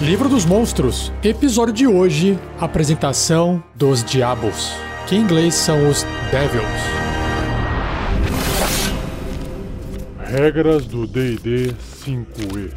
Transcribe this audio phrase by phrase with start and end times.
[0.00, 4.72] Livro dos Monstros, episódio de hoje, apresentação dos diabos,
[5.08, 6.64] que em inglês são os Devils.
[10.20, 11.74] Regras do D&D
[12.04, 12.70] 5e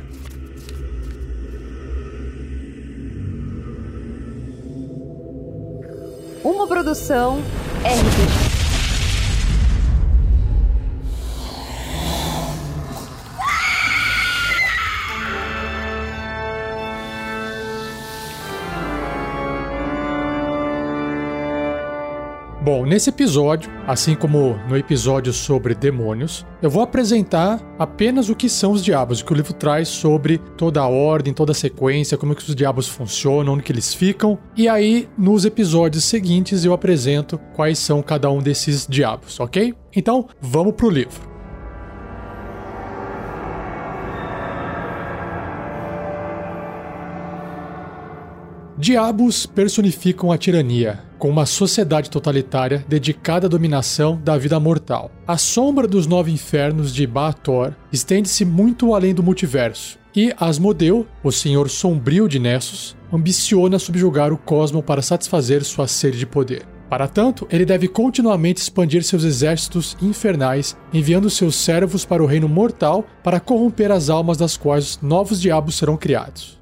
[6.44, 7.40] Uma produção
[7.86, 8.41] RPG.
[22.64, 28.48] Bom, nesse episódio, assim como no episódio sobre demônios, eu vou apresentar apenas o que
[28.48, 32.20] são os diabos, o que o livro traz sobre toda a ordem, toda a sequência,
[32.20, 34.38] como é que os diabos funcionam, onde que eles ficam.
[34.56, 39.74] E aí, nos episódios seguintes, eu apresento quais são cada um desses diabos, ok?
[39.96, 41.32] Então, vamos pro livro.
[48.78, 55.12] Diabos personificam a tirania, com uma sociedade totalitária dedicada à dominação da vida mortal.
[55.28, 61.32] A sombra dos nove infernos de Baator estende-se muito além do multiverso, e Asmodeu, o
[61.32, 66.66] senhor sombrio de Nessus, ambiciona subjugar o cosmo para satisfazer sua sede de poder.
[66.90, 72.50] Para tanto, ele deve continuamente expandir seus exércitos infernais, enviando seus servos para o reino
[72.50, 76.60] mortal para corromper as almas das quais novos diabos serão criados.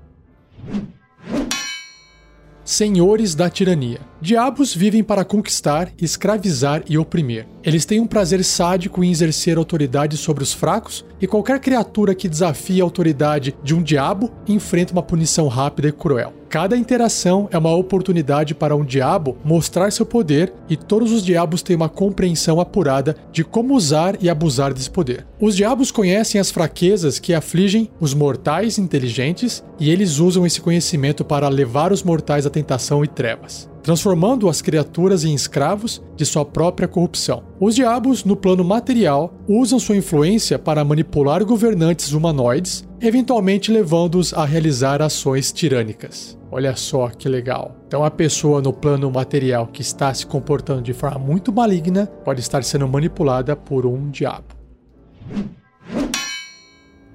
[2.70, 4.00] Senhores da tirania.
[4.22, 7.48] Diabos vivem para conquistar, escravizar e oprimir.
[7.64, 12.28] Eles têm um prazer sádico em exercer autoridade sobre os fracos, e qualquer criatura que
[12.28, 16.34] desafie a autoridade de um diabo enfrenta uma punição rápida e cruel.
[16.50, 21.62] Cada interação é uma oportunidade para um diabo mostrar seu poder, e todos os diabos
[21.62, 25.26] têm uma compreensão apurada de como usar e abusar desse poder.
[25.40, 31.24] Os diabos conhecem as fraquezas que afligem os mortais inteligentes, e eles usam esse conhecimento
[31.24, 36.46] para levar os mortais à tentação e trevas transformando as criaturas em escravos de sua
[36.46, 37.44] própria corrupção.
[37.60, 44.46] Os diabos, no plano material, usam sua influência para manipular governantes humanoides, eventualmente levando-os a
[44.46, 46.38] realizar ações tirânicas.
[46.52, 47.76] Olha só que legal.
[47.88, 52.40] Então, a pessoa no plano material que está se comportando de forma muito maligna pode
[52.40, 54.48] estar sendo manipulada por um diabo.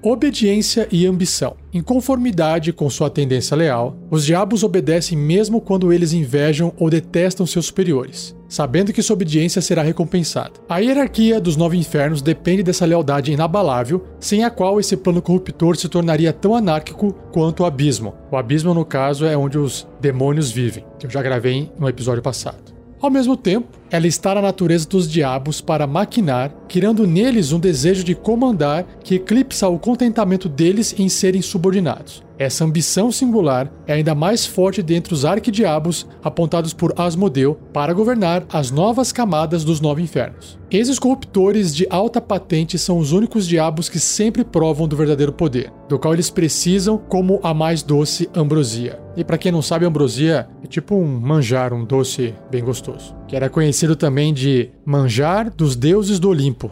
[0.07, 1.55] Obediência e ambição.
[1.73, 7.43] Em conformidade com sua tendência leal, os diabos obedecem mesmo quando eles invejam ou detestam
[7.47, 10.51] seus superiores, sabendo que sua obediência será recompensada.
[10.69, 15.75] A hierarquia dos nove infernos depende dessa lealdade inabalável, sem a qual esse plano corruptor
[15.75, 18.13] se tornaria tão anárquico quanto o abismo.
[18.31, 22.21] O abismo, no caso, é onde os demônios vivem, que eu já gravei no episódio
[22.21, 22.74] passado.
[23.05, 28.03] Ao mesmo tempo, ela está na natureza dos diabos para maquinar, criando neles um desejo
[28.03, 32.24] de comandar que eclipsa o contentamento deles em serem subordinados.
[32.37, 38.45] Essa ambição singular é ainda mais forte dentre os arquidiabos apontados por Asmodeu para governar
[38.51, 40.59] as novas camadas dos nove infernos.
[40.69, 45.71] Esses corruptores de alta patente são os únicos diabos que sempre provam do verdadeiro poder,
[45.87, 48.99] do qual eles precisam como a mais doce ambrosia.
[49.15, 53.35] E para quem não sabe, ambrosia é tipo um manjar, um doce bem gostoso, que
[53.35, 56.71] era conhecido também de manjar dos deuses do Olimpo.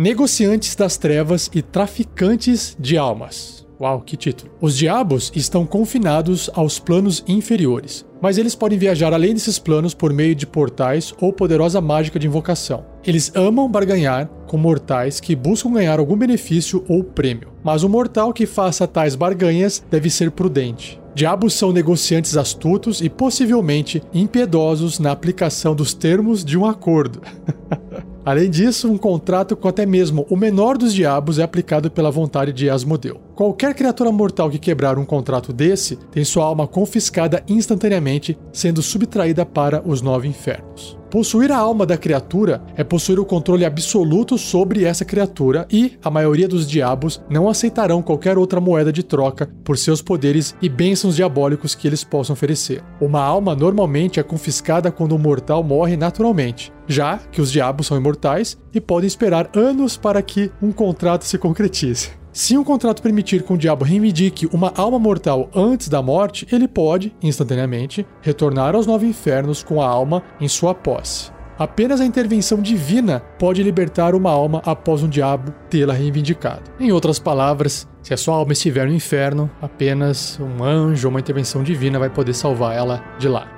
[0.00, 3.66] Negociantes das Trevas e Traficantes de Almas.
[3.80, 4.48] Uau, que título!
[4.60, 10.12] Os diabos estão confinados aos planos inferiores, mas eles podem viajar além desses planos por
[10.12, 12.86] meio de portais ou poderosa mágica de invocação.
[13.04, 18.32] Eles amam barganhar com mortais que buscam ganhar algum benefício ou prêmio, mas o mortal
[18.32, 21.00] que faça tais barganhas deve ser prudente.
[21.12, 27.20] Diabos são negociantes astutos e possivelmente impiedosos na aplicação dos termos de um acordo.
[28.28, 32.52] Além disso, um contrato com até mesmo o menor dos diabos é aplicado pela vontade
[32.52, 33.18] de Asmodeu.
[33.34, 39.46] Qualquer criatura mortal que quebrar um contrato desse tem sua alma confiscada instantaneamente, sendo subtraída
[39.46, 40.97] para os nove infernos.
[41.10, 46.10] Possuir a alma da criatura é possuir o controle absoluto sobre essa criatura e a
[46.10, 51.16] maioria dos diabos não aceitarão qualquer outra moeda de troca por seus poderes e bênçãos
[51.16, 52.84] diabólicos que eles possam oferecer.
[53.00, 57.96] Uma alma normalmente é confiscada quando o mortal morre naturalmente, já que os diabos são
[57.96, 62.17] imortais e podem esperar anos para que um contrato se concretize.
[62.32, 66.68] Se um contrato permitir que um diabo reivindique uma alma mortal antes da morte, ele
[66.68, 71.30] pode, instantaneamente, retornar aos nove infernos com a alma em sua posse.
[71.58, 76.70] Apenas a intervenção divina pode libertar uma alma após um diabo tê-la reivindicado.
[76.78, 81.18] Em outras palavras, se a sua alma estiver no inferno, apenas um anjo ou uma
[81.18, 83.57] intervenção divina vai poder salvar ela de lá.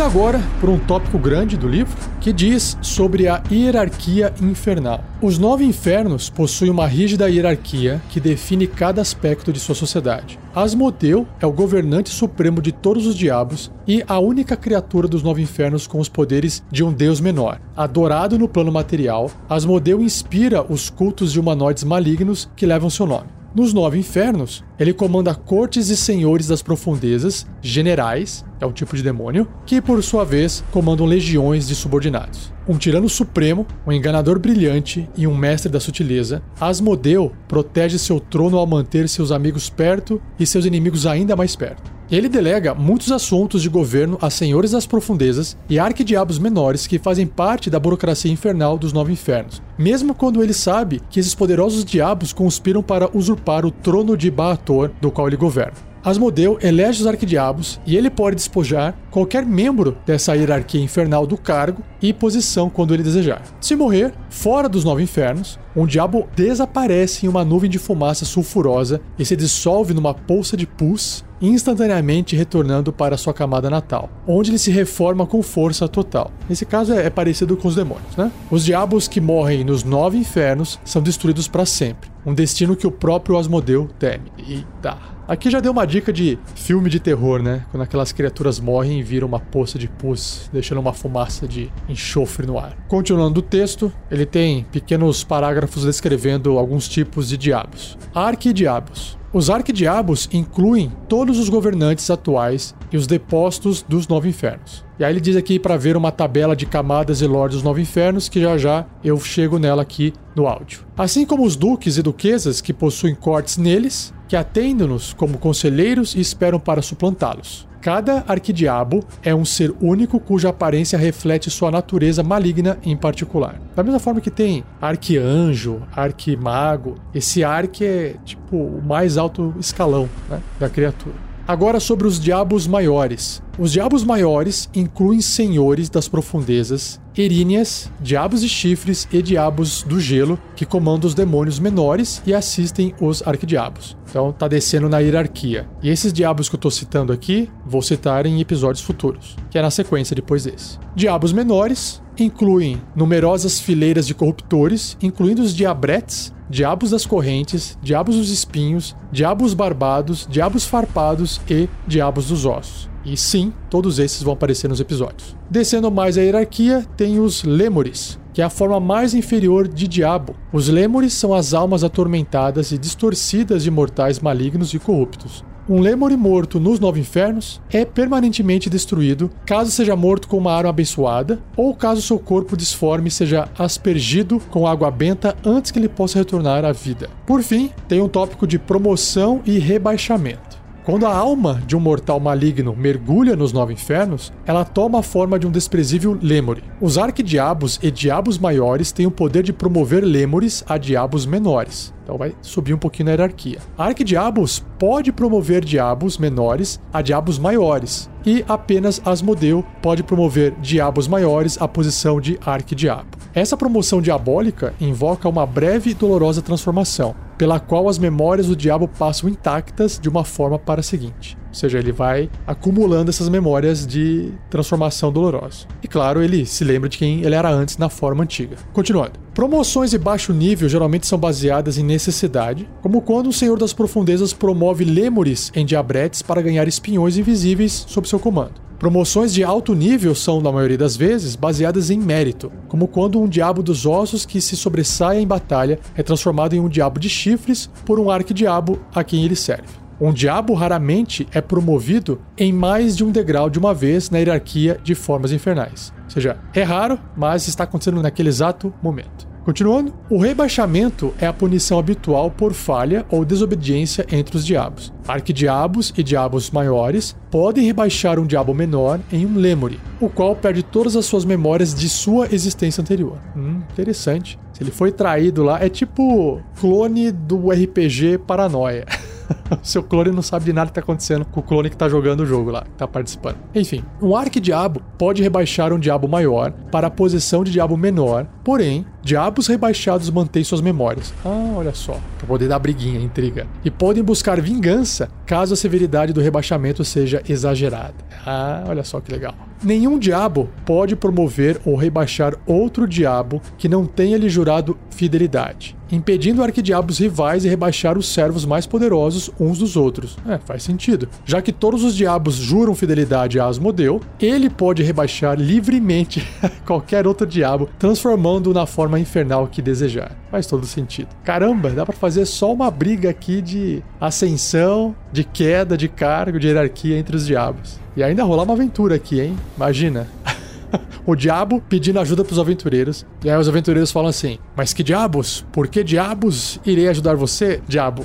[0.00, 5.04] Indo agora por um tópico grande do livro, que diz sobre a hierarquia infernal.
[5.20, 10.38] Os nove infernos possuem uma rígida hierarquia que define cada aspecto de sua sociedade.
[10.54, 15.42] Asmodeu é o governante supremo de todos os diabos e a única criatura dos nove
[15.42, 17.60] infernos com os poderes de um deus menor.
[17.76, 23.28] Adorado no plano material, Asmodeu inspira os cultos de humanoides malignos que levam seu nome.
[23.54, 29.02] Nos nove infernos, ele comanda cortes e senhores das profundezas, generais, é um tipo de
[29.02, 32.52] demônio, que por sua vez comandam legiões de subordinados.
[32.68, 38.58] Um tirano supremo, um enganador brilhante e um mestre da sutileza, Asmodeu protege seu trono
[38.58, 42.00] ao manter seus amigos perto e seus inimigos ainda mais perto.
[42.10, 47.24] Ele delega muitos assuntos de governo a senhores das profundezas e arquidiabos menores que fazem
[47.24, 52.32] parte da burocracia infernal dos nove infernos, mesmo quando ele sabe que esses poderosos diabos
[52.32, 55.89] conspiram para usurpar o trono de Baator, do qual ele governa.
[56.02, 61.82] Asmodeu elege os arquidiabos e ele pode despojar qualquer membro dessa hierarquia infernal do cargo
[62.00, 63.42] e posição quando ele desejar.
[63.60, 69.00] Se morrer, fora dos nove infernos, um diabo desaparece em uma nuvem de fumaça sulfurosa
[69.18, 74.58] e se dissolve numa poça de pus, instantaneamente retornando para sua camada natal, onde ele
[74.58, 76.30] se reforma com força total.
[76.48, 78.30] Nesse caso é, parecido com os demônios, né?
[78.50, 82.90] Os diabos que morrem nos nove infernos são destruídos para sempre, um destino que o
[82.90, 84.30] próprio Asmodeu teme.
[84.38, 85.19] Eita.
[85.30, 87.64] Aqui já deu uma dica de filme de terror, né?
[87.70, 92.48] Quando aquelas criaturas morrem e viram uma poça de pus, deixando uma fumaça de enxofre
[92.48, 92.76] no ar.
[92.88, 97.96] Continuando o texto, ele tem pequenos parágrafos descrevendo alguns tipos de diabos.
[98.12, 99.16] Arquidiabos.
[99.32, 104.84] Os arquidiabos incluem todos os governantes atuais e os depostos dos nove infernos.
[104.98, 107.80] E aí ele diz aqui para ver uma tabela de camadas e lords dos nove
[107.80, 110.80] infernos, que já já eu chego nela aqui no áudio.
[110.98, 116.20] Assim como os duques e duquesas que possuem cortes neles, que atendem-nos como conselheiros e
[116.20, 117.66] esperam para suplantá-los.
[117.80, 123.60] Cada arquidiabo é um ser único cuja aparência reflete sua natureza maligna em particular.
[123.74, 130.08] Da mesma forma que tem arquianjo, arquimago, esse arque é tipo o mais alto escalão
[130.28, 131.16] né, da criatura.
[131.48, 133.42] Agora sobre os diabos maiores.
[133.60, 140.38] Os diabos maiores incluem senhores das profundezas, eríneas, diabos de chifres e diabos do gelo,
[140.56, 143.98] que comandam os demônios menores e assistem os arquidiabos.
[144.08, 145.68] Então tá descendo na hierarquia.
[145.82, 149.62] E esses diabos que eu tô citando aqui, vou citar em episódios futuros, que é
[149.62, 150.78] na sequência depois desse.
[150.96, 158.30] Diabos menores incluem numerosas fileiras de corruptores, incluindo os diabretes, diabos das correntes, diabos dos
[158.30, 162.88] espinhos, diabos barbados, diabos farpados e diabos dos ossos.
[163.04, 165.36] E sim, todos esses vão aparecer nos episódios.
[165.50, 170.34] Descendo mais a hierarquia, tem os Lemures, que é a forma mais inferior de diabo.
[170.52, 175.44] Os Lemures são as almas atormentadas e distorcidas de mortais malignos e corruptos.
[175.68, 180.70] Um Lemure morto nos Nove Infernos é permanentemente destruído caso seja morto com uma arma
[180.70, 186.18] abençoada ou caso seu corpo disforme seja aspergido com água benta antes que ele possa
[186.18, 187.08] retornar à vida.
[187.24, 190.59] Por fim, tem um tópico de promoção e rebaixamento.
[190.82, 195.38] Quando a alma de um mortal maligno mergulha nos nove infernos, ela toma a forma
[195.38, 196.64] de um desprezível lemure.
[196.80, 201.92] Os arquidiabos e diabos maiores têm o poder de promover lemures a diabos menores.
[202.10, 203.60] Então vai subir um pouquinho na hierarquia.
[203.78, 208.10] Arquidiabos pode promover diabos menores a diabos maiores.
[208.26, 213.16] E apenas Asmodeu pode promover diabos maiores à posição de arquidiabo.
[213.32, 218.88] Essa promoção diabólica invoca uma breve e dolorosa transformação, pela qual as memórias do diabo
[218.88, 221.38] passam intactas de uma forma para a seguinte.
[221.50, 225.66] Ou seja, ele vai acumulando essas memórias de transformação dolorosa.
[225.82, 228.56] E claro, ele se lembra de quem ele era antes na forma antiga.
[228.72, 229.12] Continuando.
[229.34, 234.32] Promoções de baixo nível geralmente são baseadas em necessidade, como quando o Senhor das Profundezas
[234.32, 238.70] promove lêmures em diabretes para ganhar espinhões invisíveis sob seu comando.
[238.80, 243.28] Promoções de alto nível são, na maioria das vezes, baseadas em mérito, como quando um
[243.28, 247.68] diabo dos ossos que se sobressai em batalha é transformado em um diabo de chifres
[247.84, 249.79] por um arquidiabo a quem ele serve.
[250.00, 254.80] Um diabo raramente é promovido em mais de um degrau de uma vez na hierarquia
[254.82, 255.92] de formas infernais.
[256.04, 259.28] Ou seja, é raro, mas está acontecendo naquele exato momento.
[259.44, 264.92] Continuando, o rebaixamento é a punição habitual por falha ou desobediência entre os diabos.
[265.08, 270.62] Arquidiabos e diabos maiores podem rebaixar um diabo menor em um lemure, o qual perde
[270.62, 273.18] todas as suas memórias de sua existência anterior.
[273.36, 274.38] Hum, interessante.
[274.52, 278.86] Se ele foi traído lá, é tipo clone do RPG Paranoia.
[279.62, 282.20] seu clone não sabe de nada que tá acontecendo com o clone que tá jogando
[282.20, 283.36] o jogo lá, que tá participando.
[283.54, 288.86] Enfim, um arquidiabo pode rebaixar um diabo maior para a posição de diabo menor, porém,
[289.02, 291.12] diabos rebaixados mantêm suas memórias.
[291.24, 293.46] Ah, olha só, pra poder dar briguinha, intriga.
[293.64, 297.94] E podem buscar vingança caso a severidade do rebaixamento seja exagerada.
[298.26, 299.34] Ah, olha só que legal.
[299.62, 306.42] Nenhum diabo pode promover ou rebaixar outro diabo que não tenha lhe jurado fidelidade, impedindo
[306.42, 310.16] arquidiabos rivais de rebaixar os servos mais poderosos uns dos outros.
[310.26, 311.08] É, faz sentido.
[311.24, 316.26] Já que todos os diabos juram fidelidade a Asmodeu, ele pode rebaixar livremente
[316.66, 320.16] qualquer outro diabo, transformando-o na forma infernal que desejar.
[320.30, 321.08] Faz todo sentido.
[321.24, 326.46] Caramba, dá para fazer só uma briga aqui de ascensão, de queda de cargo, de
[326.46, 327.78] hierarquia entre os diabos.
[327.96, 329.36] E ainda rolar uma aventura aqui, hein?
[329.56, 330.06] Imagina.
[331.06, 333.06] o diabo pedindo ajuda para os aventureiros.
[333.24, 335.44] E aí os aventureiros falam assim: Mas que diabos?
[335.52, 338.04] Por que diabos irei ajudar você, diabo?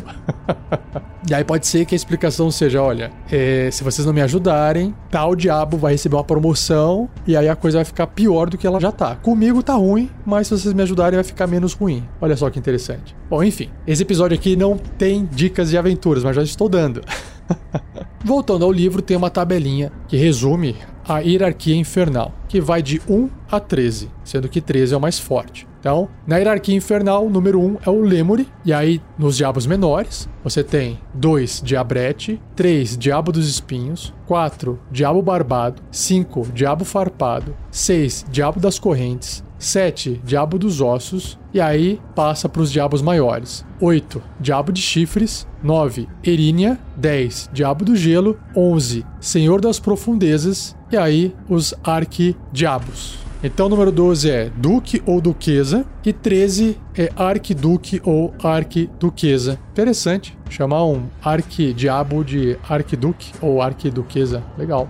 [1.29, 4.93] e aí pode ser que a explicação seja: olha, é, se vocês não me ajudarem,
[5.09, 8.67] tal diabo vai receber uma promoção e aí a coisa vai ficar pior do que
[8.67, 9.15] ela já tá.
[9.15, 12.03] Comigo tá ruim, mas se vocês me ajudarem vai ficar menos ruim.
[12.21, 13.15] Olha só que interessante.
[13.29, 17.01] Bom, enfim, esse episódio aqui não tem dicas de aventuras, mas já estou dando.
[18.23, 20.75] Voltando ao livro, tem uma tabelinha que resume
[21.07, 25.19] a hierarquia infernal, que vai de 1 a 13, sendo que 13 é o mais
[25.19, 25.67] forte.
[25.79, 30.27] Então, na hierarquia infernal, o número 1 é o Lemure, e aí nos diabos menores,
[30.43, 38.25] você tem 2 Diabrete, 3 Diabo dos Espinhos, 4 Diabo Barbado, 5 Diabo Farpado, 6
[38.31, 40.21] Diabo das Correntes, 7.
[40.23, 41.39] Diabo dos Ossos.
[41.53, 43.65] E aí passa para os diabos maiores.
[43.79, 44.21] 8.
[44.39, 45.47] Diabo de Chifres.
[45.65, 46.07] 9.
[46.23, 46.79] Erínia.
[46.95, 47.49] 10.
[47.51, 48.39] Diabo do Gelo.
[48.55, 49.03] 11.
[49.19, 50.75] Senhor das Profundezas.
[50.91, 53.17] E aí os Arquidiabos.
[53.43, 55.85] Então, número 12 é Duque ou Duquesa.
[56.05, 59.59] E 13 é Arquiduque ou Arquiduquesa.
[59.71, 60.37] Interessante.
[60.49, 64.43] Chamar um Arquidiabo de Arquiduque ou Arquiduquesa.
[64.57, 64.87] Legal.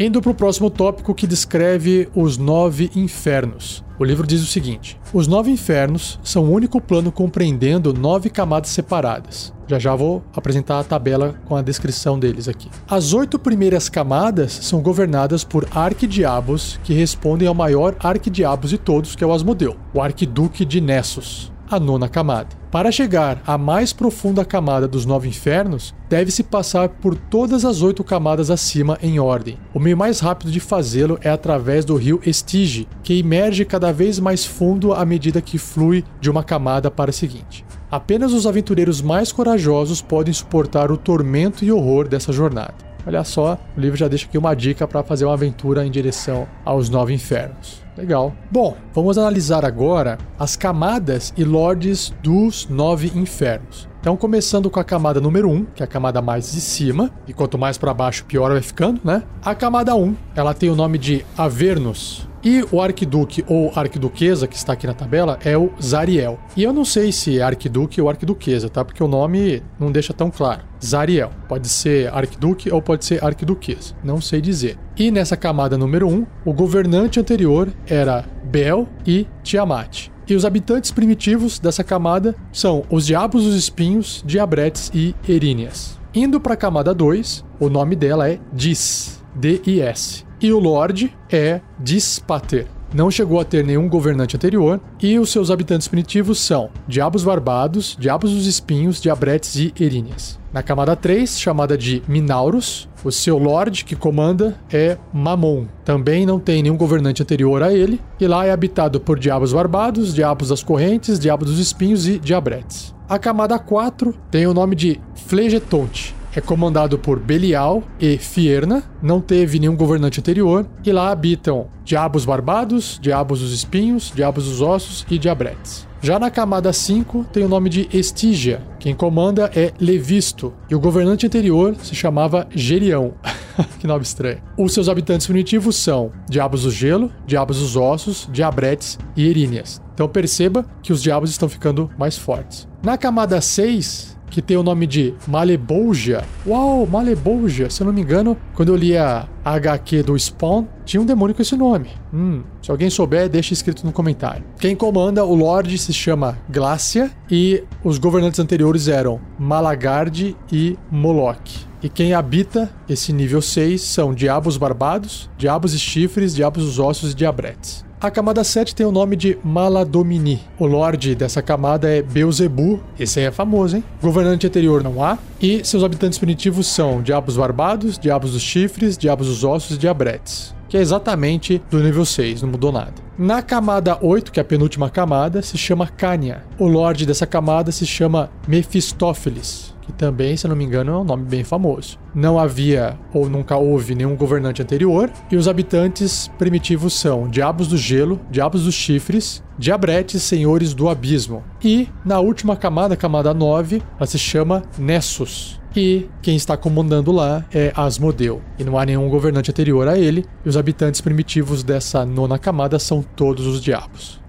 [0.00, 3.82] Indo para o próximo tópico que descreve os nove infernos.
[3.98, 8.70] O livro diz o seguinte: Os nove infernos são o único plano compreendendo nove camadas
[8.70, 9.52] separadas.
[9.66, 12.70] Já já vou apresentar a tabela com a descrição deles aqui.
[12.88, 19.16] As oito primeiras camadas são governadas por arquidiabos que respondem ao maior arquidiabos de todos,
[19.16, 22.48] que é o Asmodeu, o arquiduque de Nessos a nona camada.
[22.70, 28.04] Para chegar à mais profunda camada dos nove infernos, deve-se passar por todas as oito
[28.04, 29.58] camadas acima em ordem.
[29.72, 34.18] O meio mais rápido de fazê-lo é através do rio Estige, que emerge cada vez
[34.18, 37.64] mais fundo à medida que flui de uma camada para a seguinte.
[37.90, 42.74] Apenas os aventureiros mais corajosos podem suportar o tormento e horror dessa jornada.
[43.06, 46.46] Olha só, o livro já deixa aqui uma dica para fazer uma aventura em direção
[46.62, 47.87] aos nove infernos.
[47.98, 48.32] Legal.
[48.48, 53.88] Bom, vamos analisar agora as camadas e lords dos nove infernos.
[54.00, 57.32] Então, começando com a camada número 1, que é a camada mais de cima, e
[57.32, 59.24] quanto mais para baixo, pior vai ficando, né?
[59.44, 64.56] A camada 1, ela tem o nome de Avernus, e o arquiduque ou arquiduquesa, que
[64.56, 66.38] está aqui na tabela, é o Zariel.
[66.56, 68.84] E eu não sei se é arquiduque ou arquiduquesa, tá?
[68.84, 70.62] Porque o nome não deixa tão claro.
[70.84, 71.30] Zariel.
[71.48, 73.94] Pode ser arquiduque ou pode ser arquiduquesa.
[74.02, 74.78] Não sei dizer.
[74.96, 80.08] E nessa camada número 1, o governante anterior era Bel e Tiamat.
[80.28, 85.98] E os habitantes primitivos dessa camada são os Diabos dos Espinhos, Diabretes e Eríneas.
[86.14, 90.27] Indo para a camada 2, o nome dela é Dis, D-I-S.
[90.40, 92.66] E o Lorde é Dispater.
[92.94, 97.96] Não chegou a ter nenhum governante anterior, e os seus habitantes primitivos são Diabos Barbados,
[97.98, 100.38] Diabos dos Espinhos, Diabretes e Eríneas.
[100.52, 105.66] Na camada 3, chamada de Minauros, o seu Lorde que comanda é Mamon.
[105.84, 110.14] Também não tem nenhum governante anterior a ele, e lá é habitado por Diabos Barbados,
[110.14, 112.94] Diabos das Correntes, Diabos dos Espinhos e Diabretes.
[113.06, 119.20] A camada 4 tem o nome de Flegetonte, é comandado por Belial e Fierna, não
[119.20, 125.04] teve nenhum governante anterior, e lá habitam Diabos Barbados, Diabos dos Espinhos, Diabos dos Ossos
[125.10, 125.86] e Diabretes.
[126.00, 128.62] Já na camada 5 tem o nome de Estígia.
[128.78, 133.14] Quem comanda é Levisto, e o governante anterior se chamava Gerião.
[133.80, 134.38] que nome estranho.
[134.56, 139.82] Os seus habitantes primitivos são Diabos do Gelo, Diabos dos Ossos, Diabretes e Eríneas.
[139.92, 142.68] Então perceba que os diabos estão ficando mais fortes.
[142.80, 146.22] Na camada 6 que tem o nome de Malebolgia.
[146.46, 147.70] Uau, Malebolgia.
[147.70, 151.36] Se eu não me engano, quando eu li a HQ do Spawn, tinha um demônio
[151.36, 151.90] com esse nome.
[152.12, 154.42] Hum, se alguém souber, deixa escrito no comentário.
[154.58, 161.68] Quem comanda o Lorde se chama Glácia e os governantes anteriores eram Malagarde e Moloch.
[161.82, 167.12] E quem habita esse nível 6 são diabos barbados, diabos e chifres, diabos os ossos
[167.12, 167.84] e diabretes.
[168.00, 170.40] A camada 7 tem o nome de Maladomini.
[170.58, 173.84] O lorde dessa camada é Beuzebu, esse aí é famoso, hein?
[174.00, 175.18] Governante anterior não há.
[175.40, 180.56] E seus habitantes primitivos são diabos barbados, diabos dos chifres, diabos dos ossos e diabretes.
[180.68, 182.94] Que é exatamente do nível 6, não mudou nada.
[183.18, 186.44] Na camada 8, que é a penúltima camada, se chama Cânia.
[186.58, 191.04] O lorde dessa camada se chama Mefistófeles que também, se não me engano, é um
[191.04, 191.98] nome bem famoso.
[192.14, 197.76] Não havia ou nunca houve nenhum governante anterior, e os habitantes primitivos são diabos do
[197.78, 201.42] gelo, diabos dos chifres, diabretes, senhores do abismo.
[201.64, 205.57] E na última camada, camada 9, ela se chama Nessus.
[205.76, 208.42] E quem está comandando lá é Asmodeu.
[208.58, 212.78] E não há nenhum governante anterior a ele, e os habitantes primitivos dessa nona camada
[212.78, 214.20] são todos os diabos.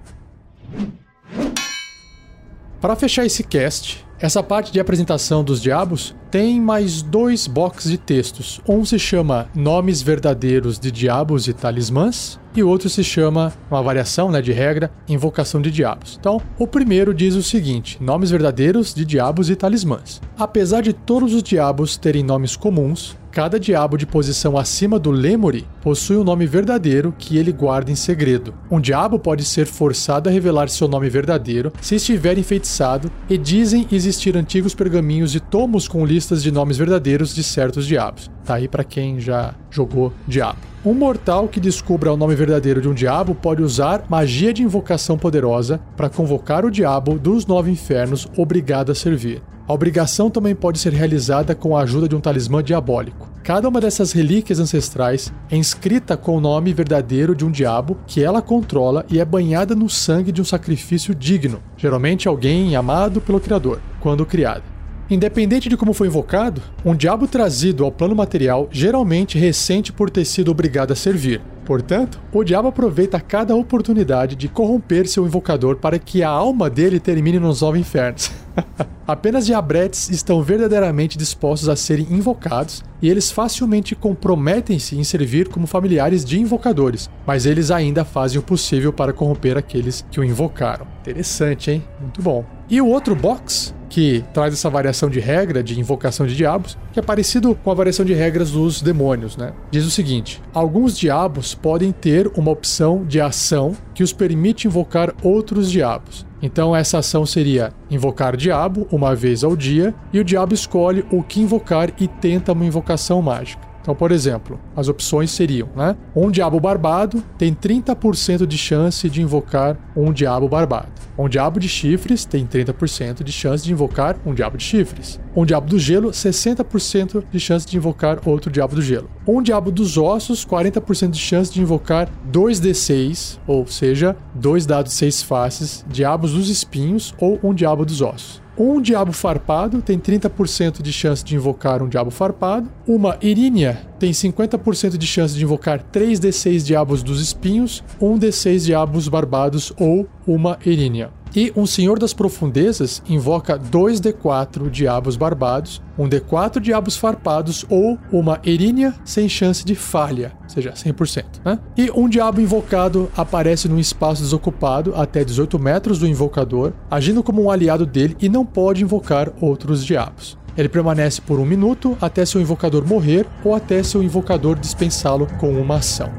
[2.81, 7.98] Para fechar esse cast, essa parte de apresentação dos diabos tem mais dois boxes de
[7.98, 8.62] textos.
[8.67, 13.81] Um se chama Nomes Verdadeiros de Diabos e Talismãs, e o outro se chama, uma
[13.81, 16.17] variação né, de regra, Invocação de Diabos.
[16.19, 20.21] Então, o primeiro diz o seguinte: Nomes Verdadeiros de Diabos e Talismãs.
[20.38, 25.67] Apesar de todos os diabos terem nomes comuns, Cada diabo de posição acima do Lemuri
[25.83, 28.55] possui um nome verdadeiro que ele guarda em segredo.
[28.71, 33.88] Um diabo pode ser forçado a revelar seu nome verdadeiro se estiver enfeitiçado, e dizem
[33.91, 38.29] existir antigos pergaminhos e tomos com listas de nomes verdadeiros de certos diabos.
[38.45, 40.59] Tá aí para quem já jogou diabo.
[40.85, 45.17] Um mortal que descubra o nome verdadeiro de um diabo pode usar magia de invocação
[45.17, 49.41] poderosa para convocar o diabo dos nove infernos obrigado a servir.
[49.67, 53.29] A obrigação também pode ser realizada com a ajuda de um talismã diabólico.
[53.43, 58.23] Cada uma dessas relíquias ancestrais é inscrita com o nome verdadeiro de um diabo que
[58.23, 63.39] ela controla e é banhada no sangue de um sacrifício digno, geralmente alguém amado pelo
[63.39, 64.63] Criador, quando criada.
[65.09, 70.23] Independente de como foi invocado, um diabo trazido ao plano material geralmente ressente por ter
[70.23, 71.41] sido obrigado a servir.
[71.65, 77.00] Portanto, o diabo aproveita cada oportunidade de corromper seu invocador para que a alma dele
[77.00, 78.31] termine nos nove infernos.
[79.07, 85.65] Apenas diabretes estão verdadeiramente dispostos a serem invocados e eles facilmente comprometem-se em servir como
[85.65, 90.85] familiares de invocadores, mas eles ainda fazem o possível para corromper aqueles que o invocaram.
[91.01, 91.83] Interessante, hein?
[92.00, 92.45] Muito bom.
[92.69, 96.99] E o outro box que traz essa variação de regra de invocação de diabos, que
[96.99, 99.51] é parecido com a variação de regras dos demônios, né?
[99.71, 105.13] Diz o seguinte: alguns diabos podem ter uma opção de ação que os permite invocar
[105.23, 106.25] outros diabos.
[106.41, 111.21] Então essa ação seria invocar diabo uma vez ao dia, e o diabo escolhe o
[111.21, 113.69] que invocar e tenta uma invocação mágica.
[113.81, 115.96] Então, por exemplo, as opções seriam, né?
[116.15, 121.00] Um diabo barbado tem 30% de chance de invocar um diabo barbado.
[121.18, 125.20] Um diabo de chifres tem 30% de chance de invocar um diabo de chifres.
[125.35, 129.09] Um diabo do gelo, 60% de chance de invocar outro diabo do gelo.
[129.27, 135.22] Um diabo dos ossos, 40% de chance de invocar 2d6, ou seja, dois dados seis
[135.22, 138.42] faces, diabos dos espinhos ou um diabo dos ossos.
[138.59, 142.69] Um diabo farpado tem 30% de chance de invocar um diabo farpado.
[142.85, 149.07] Uma irínia tem 50% de chance de invocar 3d6 diabos dos espinhos, um d6 diabos
[149.07, 151.09] barbados ou uma irínia.
[151.35, 158.39] E um Senhor das Profundezas invoca 2d4 diabos barbados, um d4 diabos farpados ou uma
[158.44, 161.25] erínia sem chance de falha, ou seja, 100%.
[161.46, 161.59] Né?
[161.77, 167.44] E um diabo invocado aparece num espaço desocupado até 18 metros do invocador, agindo como
[167.44, 170.37] um aliado dele e não pode invocar outros diabos.
[170.57, 175.51] Ele permanece por um minuto até seu invocador morrer ou até seu invocador dispensá-lo com
[175.51, 176.11] uma ação.